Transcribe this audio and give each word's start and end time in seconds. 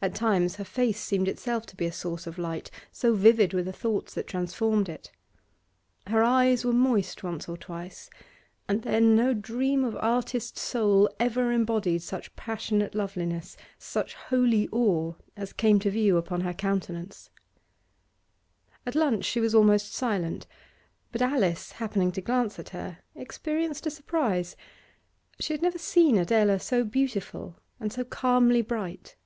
At 0.00 0.14
times 0.14 0.54
her 0.54 0.64
face 0.64 1.00
seemed 1.00 1.26
itself 1.26 1.66
to 1.66 1.74
be 1.76 1.84
a 1.84 1.90
source 1.90 2.28
of 2.28 2.38
light, 2.38 2.70
so 2.92 3.14
vivid 3.14 3.52
were 3.52 3.64
the 3.64 3.72
thoughts 3.72 4.14
that 4.14 4.28
transformed 4.28 4.88
it 4.88 5.10
Her 6.06 6.22
eyes 6.22 6.64
were 6.64 6.72
moist 6.72 7.24
once 7.24 7.48
or 7.48 7.56
twice, 7.56 8.08
and 8.68 8.82
then 8.82 9.16
no 9.16 9.34
dream 9.34 9.82
of 9.82 9.96
artist 9.96 10.56
soul 10.56 11.10
ever 11.18 11.50
embodied 11.50 12.02
such 12.02 12.36
passionate 12.36 12.94
loveliness, 12.94 13.56
such 13.76 14.14
holy 14.14 14.68
awe, 14.70 15.14
as 15.36 15.52
came 15.52 15.80
to 15.80 15.90
view 15.90 16.16
upon 16.16 16.42
her 16.42 16.54
countenance. 16.54 17.30
At 18.86 18.94
lunch 18.94 19.24
she 19.24 19.40
was 19.40 19.52
almost 19.52 19.92
silent, 19.92 20.46
but 21.10 21.22
Alice, 21.22 21.72
happening 21.72 22.12
to 22.12 22.20
glance 22.20 22.56
at 22.60 22.68
her, 22.68 22.98
experienced 23.16 23.84
a 23.84 23.90
surprise; 23.90 24.54
she 25.40 25.52
had 25.52 25.60
never 25.60 25.78
seen 25.78 26.16
Adela 26.18 26.60
so 26.60 26.84
beautiful 26.84 27.56
and 27.80 27.92
so 27.92 28.04
calmly 28.04 28.62
bright. 28.62 29.16